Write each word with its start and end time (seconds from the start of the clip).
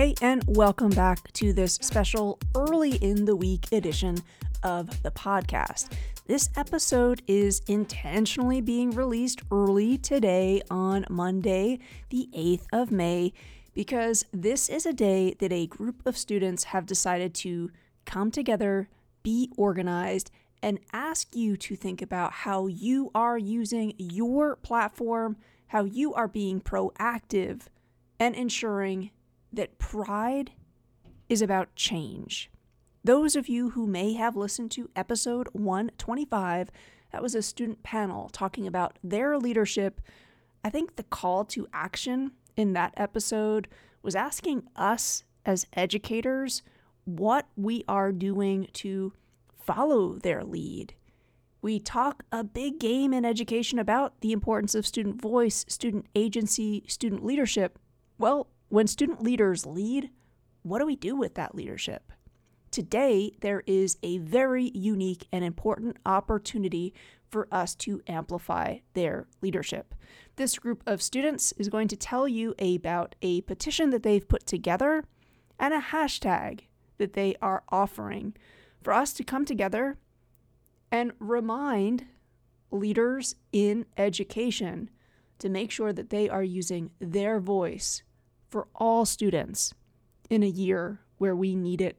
Hey, 0.00 0.14
and 0.22 0.42
welcome 0.46 0.88
back 0.88 1.30
to 1.34 1.52
this 1.52 1.74
special 1.74 2.38
early 2.56 2.92
in 2.92 3.26
the 3.26 3.36
week 3.36 3.70
edition 3.70 4.16
of 4.62 5.02
the 5.02 5.10
podcast. 5.10 5.92
This 6.26 6.48
episode 6.56 7.20
is 7.26 7.60
intentionally 7.68 8.62
being 8.62 8.92
released 8.92 9.42
early 9.52 9.98
today 9.98 10.62
on 10.70 11.04
Monday, 11.10 11.80
the 12.08 12.30
8th 12.34 12.64
of 12.72 12.90
May, 12.90 13.34
because 13.74 14.24
this 14.32 14.70
is 14.70 14.86
a 14.86 14.94
day 14.94 15.34
that 15.38 15.52
a 15.52 15.66
group 15.66 16.00
of 16.06 16.16
students 16.16 16.64
have 16.64 16.86
decided 16.86 17.34
to 17.34 17.70
come 18.06 18.30
together, 18.30 18.88
be 19.22 19.52
organized, 19.58 20.30
and 20.62 20.80
ask 20.94 21.36
you 21.36 21.58
to 21.58 21.76
think 21.76 22.00
about 22.00 22.32
how 22.32 22.68
you 22.68 23.10
are 23.14 23.36
using 23.36 23.92
your 23.98 24.56
platform, 24.56 25.36
how 25.66 25.84
you 25.84 26.14
are 26.14 26.26
being 26.26 26.58
proactive, 26.58 27.64
and 28.18 28.34
ensuring 28.34 29.10
that 29.52 29.78
pride 29.78 30.52
is 31.28 31.42
about 31.42 31.74
change. 31.74 32.50
Those 33.02 33.34
of 33.34 33.48
you 33.48 33.70
who 33.70 33.86
may 33.86 34.12
have 34.14 34.36
listened 34.36 34.70
to 34.72 34.90
episode 34.94 35.48
125, 35.52 36.70
that 37.12 37.22
was 37.22 37.34
a 37.34 37.42
student 37.42 37.82
panel 37.82 38.28
talking 38.28 38.66
about 38.66 38.98
their 39.02 39.38
leadership. 39.38 40.00
I 40.62 40.70
think 40.70 40.96
the 40.96 41.02
call 41.02 41.44
to 41.46 41.66
action 41.72 42.32
in 42.56 42.74
that 42.74 42.92
episode 42.96 43.68
was 44.02 44.14
asking 44.14 44.64
us 44.76 45.24
as 45.46 45.66
educators 45.72 46.62
what 47.04 47.46
we 47.56 47.84
are 47.88 48.12
doing 48.12 48.68
to 48.74 49.12
follow 49.58 50.18
their 50.18 50.44
lead. 50.44 50.94
We 51.62 51.78
talk 51.78 52.24
a 52.32 52.42
big 52.42 52.78
game 52.78 53.12
in 53.12 53.24
education 53.24 53.78
about 53.78 54.20
the 54.20 54.32
importance 54.32 54.74
of 54.74 54.86
student 54.86 55.20
voice, 55.20 55.64
student 55.68 56.06
agency, 56.14 56.84
student 56.86 57.24
leadership. 57.24 57.78
Well, 58.18 58.48
when 58.70 58.86
student 58.86 59.22
leaders 59.22 59.66
lead, 59.66 60.10
what 60.62 60.78
do 60.78 60.86
we 60.86 60.96
do 60.96 61.16
with 61.16 61.34
that 61.34 61.54
leadership? 61.54 62.12
Today, 62.70 63.32
there 63.40 63.64
is 63.66 63.98
a 64.04 64.18
very 64.18 64.70
unique 64.70 65.26
and 65.32 65.44
important 65.44 65.96
opportunity 66.06 66.94
for 67.28 67.48
us 67.50 67.74
to 67.74 68.00
amplify 68.06 68.78
their 68.94 69.26
leadership. 69.42 69.92
This 70.36 70.56
group 70.56 70.84
of 70.86 71.02
students 71.02 71.52
is 71.58 71.68
going 71.68 71.88
to 71.88 71.96
tell 71.96 72.28
you 72.28 72.54
about 72.60 73.16
a 73.22 73.40
petition 73.42 73.90
that 73.90 74.04
they've 74.04 74.26
put 74.26 74.46
together 74.46 75.04
and 75.58 75.74
a 75.74 75.80
hashtag 75.80 76.60
that 76.98 77.14
they 77.14 77.34
are 77.42 77.64
offering 77.70 78.36
for 78.80 78.92
us 78.92 79.12
to 79.14 79.24
come 79.24 79.44
together 79.44 79.98
and 80.92 81.12
remind 81.18 82.06
leaders 82.70 83.34
in 83.52 83.84
education 83.96 84.90
to 85.40 85.48
make 85.48 85.72
sure 85.72 85.92
that 85.92 86.10
they 86.10 86.28
are 86.28 86.44
using 86.44 86.90
their 87.00 87.40
voice 87.40 88.04
for 88.50 88.66
all 88.74 89.06
students 89.06 89.72
in 90.28 90.42
a 90.42 90.48
year 90.48 91.00
where 91.18 91.36
we 91.36 91.54
need 91.54 91.80
it 91.80 91.96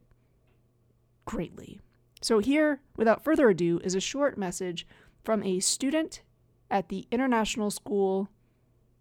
greatly. 1.26 1.80
So, 2.22 2.40
here, 2.40 2.82
without 2.96 3.24
further 3.24 3.50
ado, 3.50 3.80
is 3.84 3.96
a 3.96 4.02
short 4.02 4.38
message 4.38 4.86
from 5.24 5.42
a 5.44 5.60
student 5.60 6.22
at 6.70 6.90
the 6.90 7.08
International 7.12 7.72
School 7.72 8.30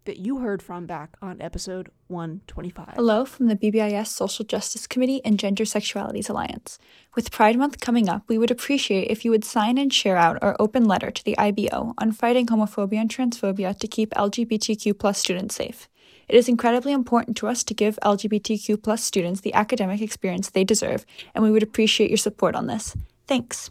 that 0.05 0.17
you 0.17 0.39
heard 0.39 0.63
from 0.63 0.87
back 0.87 1.15
on 1.21 1.39
episode 1.41 1.89
125. 2.07 2.95
Hello 2.95 3.23
from 3.23 3.47
the 3.47 3.55
BBIS 3.55 4.07
Social 4.07 4.43
Justice 4.43 4.87
Committee 4.87 5.21
and 5.23 5.37
Gender 5.37 5.63
Sexualities 5.63 6.29
Alliance. 6.29 6.79
With 7.15 7.31
Pride 7.31 7.57
Month 7.57 7.79
coming 7.79 8.09
up, 8.09 8.23
we 8.27 8.37
would 8.37 8.49
appreciate 8.49 9.11
if 9.11 9.23
you 9.23 9.31
would 9.31 9.45
sign 9.45 9.77
and 9.77 9.93
share 9.93 10.17
out 10.17 10.39
our 10.41 10.55
open 10.59 10.85
letter 10.85 11.11
to 11.11 11.23
the 11.23 11.37
IBO 11.37 11.93
on 11.99 12.11
fighting 12.11 12.47
homophobia 12.47 13.01
and 13.01 13.09
transphobia 13.09 13.77
to 13.77 13.87
keep 13.87 14.11
LGBTQ 14.11 14.97
plus 14.97 15.19
students 15.19 15.55
safe. 15.55 15.87
It 16.31 16.37
is 16.37 16.47
incredibly 16.47 16.93
important 16.93 17.35
to 17.37 17.47
us 17.47 17.61
to 17.65 17.73
give 17.73 17.99
LGBTQ 18.01 18.81
plus 18.81 19.03
students 19.03 19.41
the 19.41 19.53
academic 19.53 19.99
experience 19.99 20.49
they 20.49 20.63
deserve, 20.63 21.05
and 21.35 21.43
we 21.43 21.51
would 21.51 21.61
appreciate 21.61 22.09
your 22.09 22.15
support 22.15 22.55
on 22.55 22.67
this. 22.67 22.95
Thanks. 23.27 23.69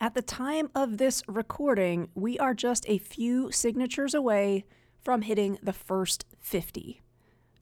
At 0.00 0.14
the 0.14 0.22
time 0.22 0.70
of 0.74 0.96
this 0.96 1.22
recording, 1.28 2.08
we 2.14 2.38
are 2.38 2.54
just 2.54 2.88
a 2.88 2.96
few 2.96 3.52
signatures 3.52 4.14
away 4.14 4.64
from 5.02 5.20
hitting 5.20 5.58
the 5.62 5.74
first 5.74 6.24
50. 6.40 7.02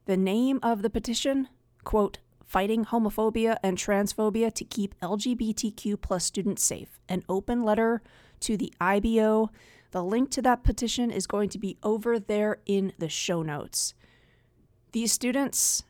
The 0.05 0.17
name 0.17 0.61
of 0.63 0.83
the 0.83 0.91
petition, 0.91 1.49
quote, 1.83 2.19
Fighting 2.45 2.85
Homophobia 2.85 3.57
and 3.65 3.77
Transphobia 3.77 4.55
to 4.55 4.65
Keep 4.65 4.95
LGBTQ 5.01 6.01
plus 6.01 6.25
students 6.25 6.63
safe, 6.63 7.01
an 7.09 7.25
open 7.29 7.65
letter 7.65 8.01
to 8.43 8.57
the 8.57 8.73
IBO. 8.81 9.51
The 9.91 10.05
link 10.05 10.31
to 10.31 10.43
that 10.43 10.63
petition 10.63 11.11
is 11.11 11.27
going 11.27 11.49
to 11.49 11.59
be 11.59 11.79
over 11.83 12.21
there 12.21 12.59
in 12.65 12.93
the 12.97 13.09
show 13.09 13.43
notes. 13.43 13.95
These 14.97 15.13
students, 15.13 15.85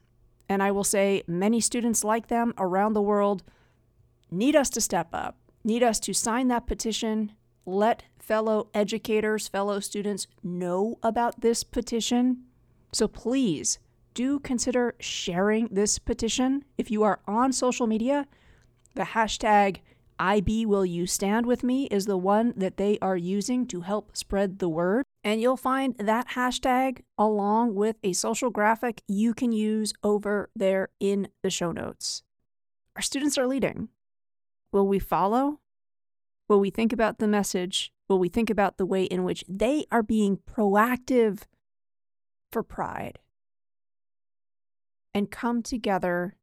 and 0.49 0.61
I 0.61 0.73
will 0.73 0.83
say 0.83 1.23
many 1.29 1.61
students 1.61 2.03
like 2.03 2.27
them 2.27 2.53
around 2.59 2.95
the 2.95 3.01
world, 3.01 3.45
need 4.33 4.57
us 4.57 4.69
to 4.71 4.81
step 4.81 5.11
up, 5.13 5.37
need 5.63 5.85
us 5.85 6.01
to 6.01 6.13
sign 6.13 6.49
that 6.49 6.67
petition, 6.67 7.31
let 7.65 8.03
fellow 8.19 8.69
educators, 8.75 9.47
fellow 9.47 9.79
students 9.79 10.27
know 10.43 10.99
about 11.05 11.41
this 11.41 11.63
petition. 11.63 12.47
So 12.91 13.07
please 13.07 13.79
do 14.13 14.41
consider 14.41 14.97
sharing 14.99 15.69
this 15.69 16.01
petition. 16.01 16.65
If 16.77 16.91
you 16.91 17.05
are 17.05 17.21
on 17.29 17.53
social 17.53 17.87
media, 17.87 18.27
the 18.97 19.05
hashtag 19.15 19.83
IB 20.19 20.67
Will 20.67 20.85
You 20.85 21.07
Stand 21.07 21.47
With 21.47 21.63
Me 21.63 21.85
is 21.93 22.07
the 22.07 22.19
one 22.19 22.55
that 22.57 22.77
they 22.77 22.99
are 23.01 23.17
using 23.17 23.69
to 23.69 23.83
help 23.83 24.17
spread 24.17 24.59
the 24.59 24.69
word. 24.69 25.05
And 25.27 25.41
you'll 25.41 25.57
find 25.57 25.97
that 25.99 26.29
hashtag 26.29 27.01
along 27.19 27.75
with 27.75 27.97
a 28.05 28.13
social 28.13 28.49
graphic 28.49 29.03
you 29.09 29.35
can 29.35 29.51
use 29.51 29.93
over 30.05 30.51
there 30.55 30.91
in 31.01 31.27
the 31.43 31.51
show 31.51 31.73
notes. 31.73 32.23
Our 32.95 33.03
students 33.03 33.37
are 33.37 33.49
leading. 33.49 33.89
Will 34.71 34.87
we 34.87 35.01
follow? 35.01 35.59
Will 36.47 36.61
we 36.61 36.71
think 36.71 36.93
about 36.93 37.19
the 37.19 37.27
message? 37.27 37.93
Will 38.09 38.21
we 38.21 38.29
think 38.29 38.51
about 38.51 38.77
the 38.77 38.87
way 38.87 39.03
in 39.03 39.25
which 39.25 39.43
they 39.49 39.85
are 39.91 40.05
being 40.05 40.39
proactive 40.49 41.41
for 42.53 42.63
pride? 42.63 43.19
And 45.13 45.29
come 45.29 45.61
together 45.61 46.37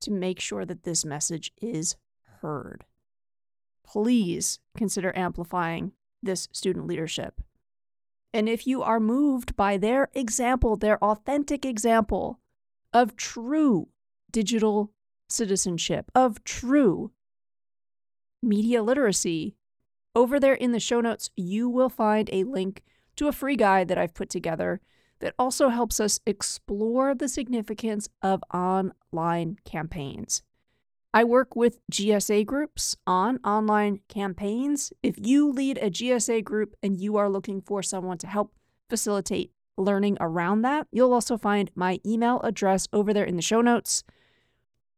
to 0.00 0.10
make 0.10 0.40
sure 0.40 0.64
that 0.64 0.82
this 0.82 1.04
message 1.04 1.52
is 1.62 1.94
heard. 2.40 2.84
Please 3.86 4.58
consider 4.76 5.16
amplifying 5.16 5.92
this 6.20 6.48
student 6.50 6.88
leadership. 6.88 7.40
And 8.34 8.48
if 8.48 8.66
you 8.66 8.82
are 8.82 8.98
moved 8.98 9.54
by 9.54 9.76
their 9.76 10.10
example, 10.12 10.74
their 10.74 11.02
authentic 11.02 11.64
example 11.64 12.40
of 12.92 13.16
true 13.16 13.90
digital 14.32 14.90
citizenship, 15.28 16.10
of 16.16 16.42
true 16.42 17.12
media 18.42 18.82
literacy, 18.82 19.54
over 20.16 20.40
there 20.40 20.54
in 20.54 20.72
the 20.72 20.80
show 20.80 21.00
notes, 21.00 21.30
you 21.36 21.68
will 21.68 21.88
find 21.88 22.28
a 22.32 22.42
link 22.42 22.82
to 23.14 23.28
a 23.28 23.32
free 23.32 23.54
guide 23.54 23.86
that 23.86 23.98
I've 23.98 24.14
put 24.14 24.30
together 24.30 24.80
that 25.20 25.34
also 25.38 25.68
helps 25.68 26.00
us 26.00 26.18
explore 26.26 27.14
the 27.14 27.28
significance 27.28 28.08
of 28.20 28.42
online 28.52 29.58
campaigns. 29.64 30.42
I 31.14 31.22
work 31.22 31.54
with 31.54 31.78
GSA 31.92 32.44
groups 32.44 32.96
on 33.06 33.38
online 33.44 34.00
campaigns. 34.08 34.92
If 35.00 35.14
you 35.16 35.48
lead 35.48 35.78
a 35.78 35.88
GSA 35.88 36.42
group 36.42 36.74
and 36.82 37.00
you 37.00 37.16
are 37.16 37.30
looking 37.30 37.60
for 37.60 37.84
someone 37.84 38.18
to 38.18 38.26
help 38.26 38.52
facilitate 38.90 39.52
learning 39.76 40.16
around 40.20 40.62
that, 40.62 40.88
you'll 40.90 41.12
also 41.12 41.38
find 41.38 41.70
my 41.76 42.00
email 42.04 42.40
address 42.42 42.88
over 42.92 43.14
there 43.14 43.24
in 43.24 43.36
the 43.36 43.42
show 43.42 43.60
notes. 43.60 44.02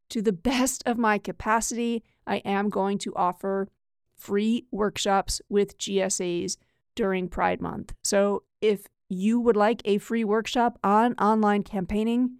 To 0.08 0.22
the 0.22 0.32
best 0.32 0.82
of 0.86 0.96
my 0.96 1.18
capacity, 1.18 2.02
I 2.26 2.36
am 2.46 2.70
going 2.70 2.96
to 3.00 3.14
offer 3.14 3.68
free 4.16 4.64
workshops 4.70 5.42
with 5.50 5.76
GSAs 5.76 6.56
during 6.94 7.28
Pride 7.28 7.60
Month. 7.60 7.92
So 8.02 8.44
if 8.62 8.86
you 9.10 9.38
would 9.38 9.56
like 9.56 9.82
a 9.84 9.98
free 9.98 10.24
workshop 10.24 10.78
on 10.82 11.12
online 11.18 11.62
campaigning, 11.62 12.38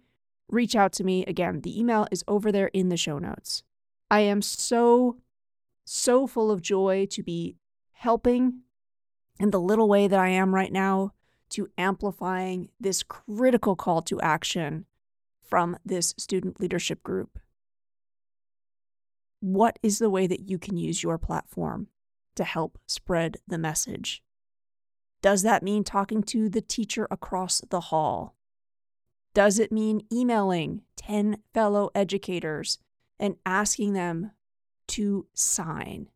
reach 0.49 0.75
out 0.75 0.93
to 0.93 1.03
me. 1.03 1.23
Again, 1.25 1.61
the 1.61 1.79
email 1.79 2.07
is 2.11 2.23
over 2.27 2.51
there 2.51 2.71
in 2.73 2.89
the 2.89 2.97
show 2.97 3.19
notes. 3.19 3.61
I 4.09 4.21
am 4.21 4.41
so, 4.41 5.17
so 5.83 6.27
full 6.27 6.49
of 6.49 6.61
joy 6.61 7.07
to 7.11 7.23
be 7.23 7.57
helping 7.91 8.61
in 9.39 9.51
the 9.51 9.59
little 9.59 9.89
way 9.89 10.07
that 10.07 10.19
I 10.19 10.29
am 10.29 10.55
right 10.55 10.71
now 10.71 11.13
to 11.49 11.69
amplifying 11.77 12.69
this 12.79 13.03
critical 13.03 13.75
call 13.75 14.01
to 14.03 14.19
action 14.21 14.85
from 15.41 15.77
this 15.85 16.13
student 16.17 16.59
leadership 16.59 17.03
group. 17.03 17.39
What 19.39 19.79
is 19.83 19.99
the 19.99 20.09
way 20.09 20.27
that 20.27 20.41
you 20.41 20.57
can 20.57 20.77
use 20.77 21.03
your 21.03 21.17
platform 21.17 21.87
to 22.35 22.43
help 22.43 22.77
spread 22.87 23.37
the 23.47 23.57
message? 23.57 24.23
Does 25.21 25.41
that 25.43 25.63
mean 25.63 25.83
talking 25.83 26.23
to 26.23 26.49
the 26.49 26.61
teacher 26.61 27.07
across 27.09 27.61
the 27.69 27.81
hall? 27.81 28.35
Does 29.33 29.59
it 29.59 29.71
mean 29.71 30.01
emailing 30.11 30.81
10 30.95 31.37
fellow 31.53 31.89
educators 31.93 32.79
and 33.19 33.35
asking 33.45 33.93
them 33.93 34.31
to 34.89 35.27
sign? 35.33 36.09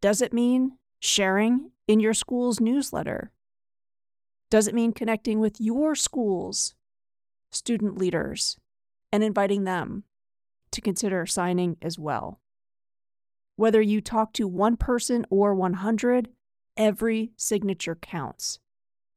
Does 0.00 0.22
it 0.22 0.32
mean 0.32 0.78
sharing 0.98 1.70
in 1.86 2.00
your 2.00 2.14
school's 2.14 2.60
newsletter? 2.60 3.32
Does 4.50 4.66
it 4.66 4.74
mean 4.74 4.92
connecting 4.92 5.38
with 5.38 5.60
your 5.60 5.94
school's 5.94 6.74
student 7.50 7.98
leaders 7.98 8.58
and 9.12 9.22
inviting 9.22 9.64
them 9.64 10.04
to 10.70 10.80
consider 10.80 11.26
signing 11.26 11.76
as 11.82 11.98
well. 11.98 12.40
Whether 13.56 13.82
you 13.82 14.00
talk 14.00 14.32
to 14.34 14.48
one 14.48 14.76
person 14.76 15.26
or 15.28 15.54
100, 15.54 16.28
every 16.76 17.32
signature 17.36 17.96
counts. 17.96 18.58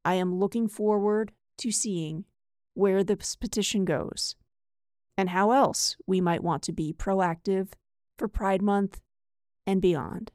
I 0.04 0.14
am 0.14 0.34
looking 0.34 0.68
forward 0.68 1.32
to 1.58 1.70
seeing 1.70 2.24
where 2.74 3.04
this 3.04 3.36
petition 3.36 3.84
goes 3.84 4.36
and 5.16 5.30
how 5.30 5.52
else 5.52 5.96
we 6.06 6.20
might 6.20 6.42
want 6.42 6.62
to 6.64 6.72
be 6.72 6.92
proactive 6.92 7.68
for 8.18 8.28
Pride 8.28 8.62
Month 8.62 9.00
and 9.66 9.80
beyond. 9.80 10.30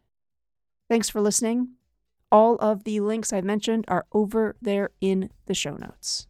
Thanks 0.89 1.09
for 1.09 1.21
listening. 1.21 1.69
All 2.31 2.55
of 2.57 2.83
the 2.83 2.99
links 2.99 3.33
I 3.33 3.41
mentioned 3.41 3.85
are 3.87 4.05
over 4.11 4.55
there 4.61 4.91
in 5.01 5.29
the 5.45 5.53
show 5.53 5.75
notes. 5.75 6.27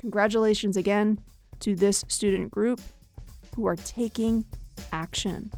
Congratulations 0.00 0.76
again 0.76 1.20
to 1.60 1.74
this 1.74 2.04
student 2.08 2.50
group 2.50 2.80
who 3.54 3.66
are 3.66 3.76
taking 3.76 4.44
action. 4.92 5.50